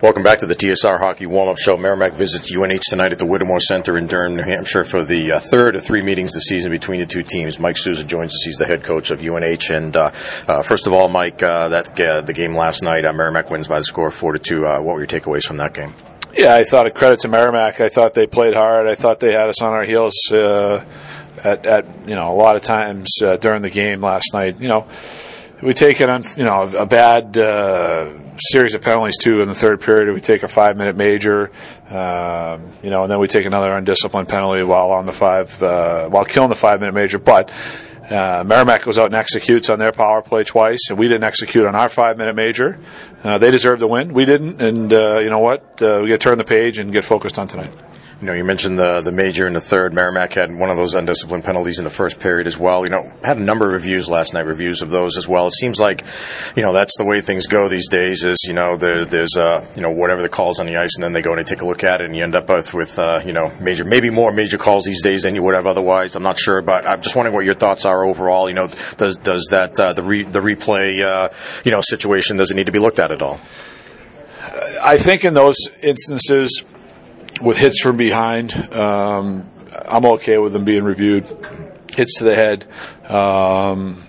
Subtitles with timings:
[0.00, 1.76] Welcome back to the TSR Hockey Warm-Up Show.
[1.76, 5.40] Merrimack visits UNH tonight at the Whittemore Center in Durham, New Hampshire for the uh,
[5.40, 7.58] third of three meetings this season between the two teams.
[7.58, 8.44] Mike Souza joins us.
[8.44, 9.72] He's the head coach of UNH.
[9.72, 10.12] And uh,
[10.46, 13.66] uh, first of all, Mike, uh, that uh, the game last night, uh, Merrimack wins
[13.66, 14.62] by the score of 4 to 2.
[14.62, 15.92] what were your takeaways from that game?
[16.32, 17.80] Yeah, I thought a credit to Merrimack.
[17.80, 18.86] I thought they played hard.
[18.86, 20.86] I thought they had us on our heels at,
[21.66, 23.08] at, you know a lot of times
[23.40, 24.60] during the game last night.
[24.60, 24.86] You know,
[25.62, 27.36] we take it on you know a bad
[28.38, 30.12] series of penalties too in the third period.
[30.14, 31.50] We take a five minute major,
[31.90, 36.08] uh, you know, and then we take another undisciplined penalty while on the five, uh,
[36.08, 37.18] while killing the five minute major.
[37.18, 37.50] But
[38.10, 41.66] uh, Merrimack goes out and executes on their power play twice, and we didn't execute
[41.66, 42.78] on our five minute major.
[43.22, 44.14] Uh, they deserve the win.
[44.14, 45.82] We didn't, and uh, you know what?
[45.82, 47.72] Uh, we got to turn the page and get focused on tonight.
[48.20, 49.94] You know, you mentioned the the major in the third.
[49.94, 52.82] Merrimack had one of those undisciplined penalties in the first period as well.
[52.82, 55.46] You know, had a number of reviews last night, reviews of those as well.
[55.46, 56.04] It seems like,
[56.56, 58.24] you know, that's the way things go these days.
[58.24, 61.04] Is you know, there, there's uh, you know whatever the calls on the ice, and
[61.04, 62.74] then they go and they take a look at it, and you end up with
[62.74, 65.68] with uh, you know major, maybe more major calls these days than you would have
[65.68, 66.16] otherwise.
[66.16, 68.48] I'm not sure, but I'm just wondering what your thoughts are overall.
[68.48, 71.28] You know, does does that uh, the re, the replay uh,
[71.64, 73.40] you know situation does it need to be looked at at all?
[74.82, 76.64] I think in those instances
[77.40, 78.54] with hits from behind.
[78.74, 79.48] Um,
[79.86, 81.26] I'm okay with them being reviewed.
[81.92, 82.66] Hits to the head.
[83.10, 84.02] Um,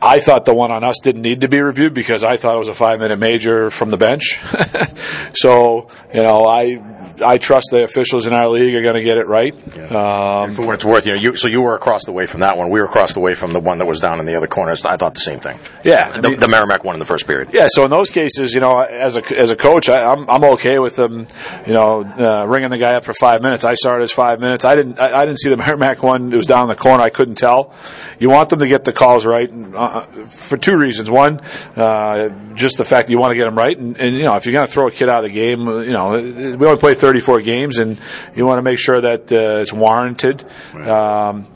[0.00, 2.58] I thought the one on us didn't need to be reviewed because I thought it
[2.58, 4.40] was a five minute major from the bench.
[5.34, 6.82] so, you know, I
[7.22, 9.54] I trust the officials in our league are going to get it right.
[9.74, 10.42] Yeah.
[10.44, 12.40] Um, for what it's worth, you know, you, so you were across the way from
[12.40, 12.70] that one.
[12.70, 14.84] We were across the way from the one that was down in the other corners.
[14.84, 15.58] I thought the same thing.
[15.84, 17.50] Yeah, the, the Merrimack one in the first period.
[17.52, 20.44] Yeah, so in those cases, you know, as a as a coach, I, am I'm,
[20.44, 21.26] I'm okay with them,
[21.66, 23.64] you know, uh, ringing the guy up for five minutes.
[23.64, 24.64] I started as five minutes.
[24.64, 26.32] I didn't I, I, didn't see the Merrimack one.
[26.32, 27.02] It was down in the corner.
[27.02, 27.74] I couldn't tell.
[28.18, 29.50] You want them to get the calls right
[29.86, 31.10] uh, for two reasons.
[31.10, 31.40] One,
[31.76, 34.36] uh, just the fact that you want to get them right, and, and you know,
[34.36, 36.76] if you're going to throw a kid out of the game, you know, we only
[36.78, 37.98] play 34 games, and and
[38.36, 40.44] you want to make sure that uh, it's warranted.
[40.74, 40.88] Right.
[40.88, 41.46] Um,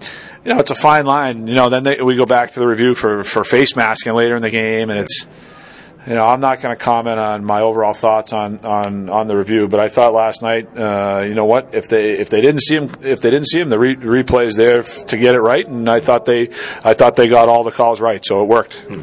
[0.45, 1.47] you know, it's a fine line.
[1.47, 4.37] You know, then they, we go back to the review for, for face masking later
[4.37, 5.27] in the game, and it's,
[6.07, 9.37] you know, I'm not going to comment on my overall thoughts on, on, on the
[9.37, 12.63] review, but I thought last night, uh, you know what, if they if they didn't
[12.63, 15.41] see him, if they didn't see him, the re- replay is there to get it
[15.41, 16.49] right, and I thought they
[16.83, 18.75] I thought they got all the calls right, so it worked.
[18.75, 19.03] Hmm.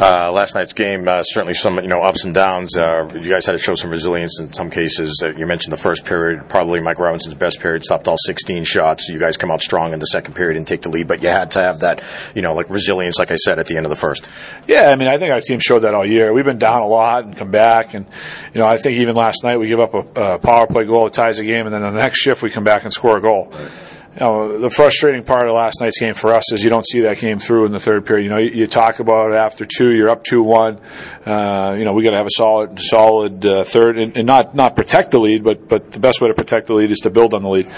[0.00, 2.74] Uh, last night's game, uh, certainly some you know ups and downs.
[2.74, 5.22] Uh, you guys had to show some resilience in some cases.
[5.22, 9.10] Uh, you mentioned the first period, probably Mike Robinson's best period, stopped all 16 shots.
[9.10, 11.28] You guys come out strong in the second period and take the lead, but you
[11.28, 12.02] had to have that
[12.34, 14.26] you know like resilience, like I said at the end of the first.
[14.66, 16.32] Yeah, I mean I think our team showed that all year.
[16.32, 18.06] We've been down a lot and come back, and
[18.54, 19.98] you know I think even last night we give up a,
[20.34, 22.64] a power play goal that ties the game, and then the next shift we come
[22.64, 23.52] back and score a goal.
[23.52, 26.84] Right you know, the frustrating part of last night's game for us is you don't
[26.84, 28.24] see that game through in the third period.
[28.24, 30.80] You know, you, you talk about it after two, you're up two one.
[31.24, 34.54] Uh, you know, we got to have a solid, solid uh, third, and, and, not
[34.54, 37.10] not protect the lead, but but the best way to protect the lead is to
[37.10, 37.70] build on the lead.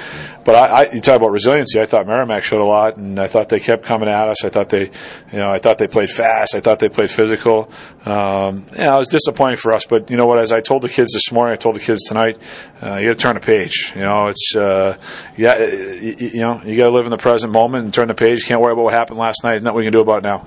[0.44, 1.80] But I, I, you talk about resiliency.
[1.80, 4.44] I thought Merrimack showed a lot, and I thought they kept coming at us.
[4.44, 4.86] I thought they,
[5.32, 6.54] you know, I thought they played fast.
[6.54, 7.70] I thought they played physical.
[8.04, 9.84] Um, yeah, it was disappointing for us.
[9.86, 10.38] But you know what?
[10.38, 12.38] As I told the kids this morning, I told the kids tonight,
[12.82, 13.92] uh, you got to turn a page.
[13.94, 14.96] You know, it's uh,
[15.36, 18.14] yeah, you, you know, you got to live in the present moment and turn the
[18.14, 18.44] page.
[18.44, 19.52] Can't worry about what happened last night.
[19.52, 20.46] There's nothing we can do about it now.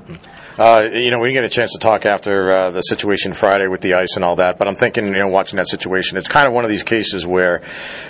[0.57, 3.67] Uh, you know, we didn't get a chance to talk after uh, the situation Friday
[3.67, 6.29] with the ice and all that, but I'm thinking, you know, watching that situation, it's
[6.29, 7.61] kind of one of these cases where,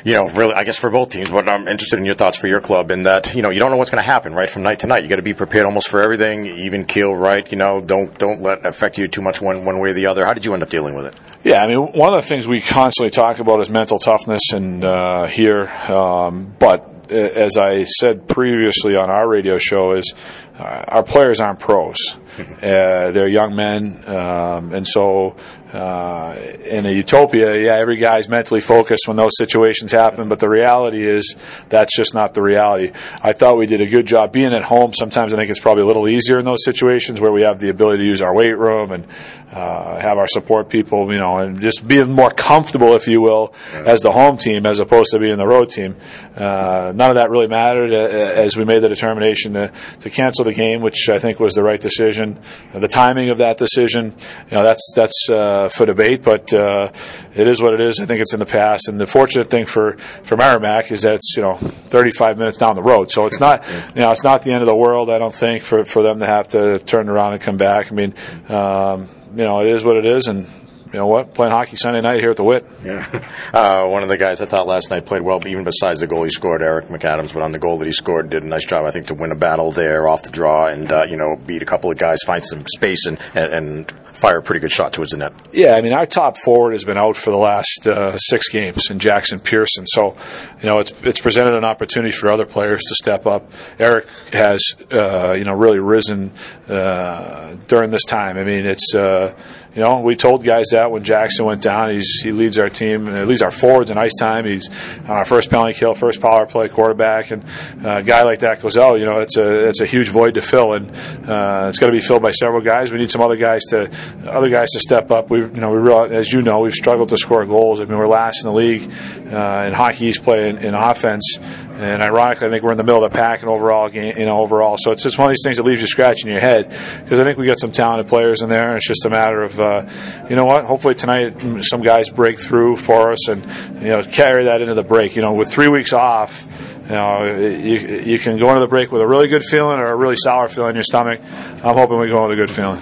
[0.04, 2.48] you know, really, I guess for both teams, but I'm interested in your thoughts for
[2.48, 4.62] your club in that, you know, you don't know what's going to happen, right, from
[4.62, 5.02] night to night.
[5.02, 7.50] You got to be prepared almost for everything, even keel, right?
[7.52, 10.06] You know, don't don't let it affect you too much one one way or the
[10.06, 10.24] other.
[10.24, 11.20] How did you end up dealing with it?
[11.44, 14.86] Yeah, I mean, one of the things we constantly talk about is mental toughness, and
[14.86, 20.14] uh, here, um, but as I said previously on our radio show, is
[20.58, 21.98] uh, our players aren't pros.
[22.38, 25.36] Uh, they're young men, um, and so
[25.76, 30.48] uh, in a utopia, yeah, every guy's mentally focused when those situations happen, but the
[30.48, 31.36] reality is
[31.68, 32.94] that's just not the reality.
[33.22, 34.94] I thought we did a good job being at home.
[34.94, 37.70] Sometimes I think it's probably a little easier in those situations where we have the
[37.70, 39.06] ability to use our weight room and
[39.52, 43.54] uh, have our support people, you know, and just being more comfortable, if you will,
[43.74, 45.96] as the home team as opposed to being the road team.
[46.36, 50.46] Uh, none of that really mattered uh, as we made the determination to, to cancel
[50.46, 52.25] the game, which I think was the right decision.
[52.74, 54.14] The timing of that decision,
[54.50, 56.92] you know, that's that's uh, for debate, but uh,
[57.34, 58.00] it is what it is.
[58.00, 58.88] I think it's in the past.
[58.88, 62.76] And the fortunate thing for, for Merrimack is that it's you know 35 minutes down
[62.76, 65.10] the road, so it's not you know it's not the end of the world.
[65.10, 67.92] I don't think for for them to have to turn around and come back.
[67.92, 68.14] I mean,
[68.50, 70.48] um, you know, it is what it is, and
[70.96, 72.66] you know what, playing hockey Sunday night here at the Whit.
[72.84, 73.06] Yeah.
[73.54, 76.24] Uh, one of the guys I thought last night played well, even besides the goal
[76.24, 78.86] he scored, Eric MacAdams, but on the goal that he scored, did a nice job,
[78.86, 81.62] I think, to win a battle there off the draw and, uh, you know, beat
[81.62, 84.94] a couple of guys, find some space and, and, and fire a pretty good shot
[84.94, 85.34] towards the net.
[85.52, 88.90] Yeah, I mean, our top forward has been out for the last uh, six games,
[88.90, 89.86] and Jackson Pierson.
[89.88, 90.16] So,
[90.62, 93.52] you know, it's it's presented an opportunity for other players to step up.
[93.80, 96.32] Eric has, uh, you know, really risen
[96.68, 98.38] uh, during this time.
[98.38, 99.34] I mean, it's uh,
[99.76, 103.08] you know, we told guys that when Jackson went down, he's he leads our team,
[103.08, 104.46] uh, leads our forwards in ice time.
[104.46, 104.70] He's
[105.02, 107.44] on our first penalty kill, first power play quarterback, and
[107.84, 109.00] uh, a guy like that goes out.
[109.00, 112.00] You know, it's a it's a huge void to fill, and it's got to be
[112.00, 112.92] filled by several guys.
[112.92, 113.92] We need some other guys to
[114.28, 115.30] other guys to step up.
[115.30, 117.82] We you know we realize, as you know we've struggled to score goals.
[117.82, 118.84] I mean, we're last in the league
[119.32, 121.40] uh, in hockey East play in, in offense.
[121.40, 124.26] And ironically, I think we're in the middle of the pack in overall game, you
[124.26, 124.78] know, overall.
[124.80, 126.70] So it's just one of these things that leaves you scratching your head
[127.04, 128.70] because I think we got some talented players in there.
[128.70, 129.86] And it's just a matter of, uh,
[130.30, 130.64] you know what?
[130.64, 133.44] Hopefully tonight some guys break through for us and
[133.82, 135.16] you know carry that into the break.
[135.16, 136.48] You know, with three weeks off,
[136.86, 139.88] you know, you, you can go into the break with a really good feeling or
[139.88, 141.20] a really sour feeling in your stomach.
[141.64, 142.80] I'm hoping we go with a good feeling.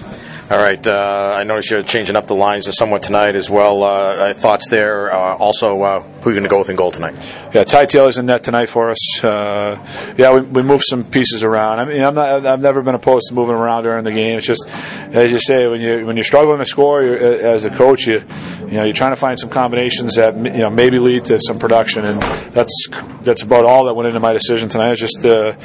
[0.51, 0.85] All right.
[0.85, 3.81] Uh, I noticed you're changing up the lines somewhat tonight as well.
[3.81, 5.11] Uh, thoughts there?
[5.13, 7.15] Uh, also, uh, who are you going to go with in goal tonight?
[7.53, 9.23] Yeah, Ty Taylor's in net tonight for us.
[9.23, 9.75] Uh,
[10.17, 11.79] yeah, we, we moved some pieces around.
[11.79, 14.37] I mean, I'm not, I've never been opposed to moving around during the game.
[14.37, 18.07] It's just, as you say, when you when you're struggling to score as a coach,
[18.07, 18.23] you
[18.67, 21.59] you know you're trying to find some combinations that you know maybe lead to some
[21.59, 22.21] production, and
[22.53, 22.87] that's
[23.21, 24.93] that's about all that went into my decision tonight.
[24.93, 25.55] It's just uh,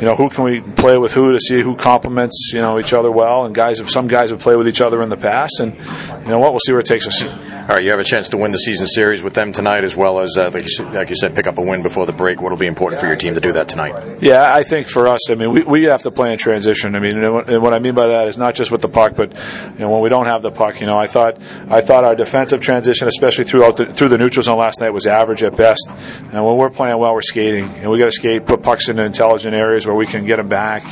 [0.00, 2.92] you know who can we play with who to see who complements you know each
[2.92, 3.80] other well, and guys.
[3.92, 6.60] Some guys have played with each other in the past, and you know what, we'll
[6.60, 7.22] see where it takes us.
[7.68, 9.94] All right, you have a chance to win the season series with them tonight, as
[9.94, 12.40] well as uh, like, you, like, you, said, pick up a win before the break.
[12.40, 14.22] What'll be important for your team to do that tonight?
[14.22, 16.96] Yeah, I think for us, I mean, we, we have to play in transition.
[16.96, 19.36] I mean, and what I mean by that is not just with the puck, but
[19.74, 20.80] you know, when we don't have the puck.
[20.80, 24.42] You know, I thought I thought our defensive transition, especially throughout the, through the neutral
[24.42, 25.90] zone last night, was average at best.
[26.32, 29.04] And when we're playing well, we're skating, and we got to skate, put pucks into
[29.04, 30.84] intelligent areas where we can get them back.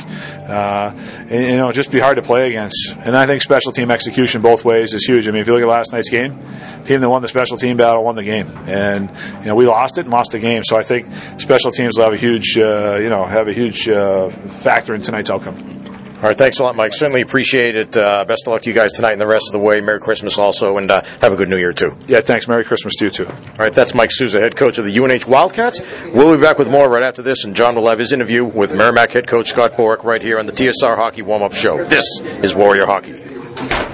[0.47, 0.91] Uh,
[1.27, 2.93] and, you know, just be hard to play against.
[2.99, 5.27] And I think special team execution both ways is huge.
[5.27, 6.39] I mean, if you look at last night's game,
[6.87, 9.97] team that won the special team battle won the game, and you know we lost
[9.97, 10.63] it and lost the game.
[10.63, 13.87] So I think special teams will have a huge, uh, you know, have a huge
[13.89, 15.77] uh, factor in tonight's outcome.
[16.17, 16.93] All right, thanks a lot, Mike.
[16.93, 17.95] Certainly appreciate it.
[17.95, 19.81] Uh, best of luck to you guys tonight and the rest of the way.
[19.81, 21.95] Merry Christmas also, and uh, have a good New Year, too.
[22.07, 22.47] Yeah, thanks.
[22.47, 23.27] Merry Christmas to you, too.
[23.27, 25.79] All right, that's Mike Souza, head coach of the UNH Wildcats.
[26.05, 28.73] We'll be back with more right after this, and John will have his interview with
[28.73, 31.83] Merrimack head coach Scott Borek right here on the TSR Hockey Warm Up Show.
[31.83, 33.86] This is Warrior Hockey.